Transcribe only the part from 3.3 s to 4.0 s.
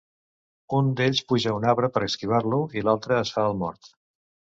fa el mort.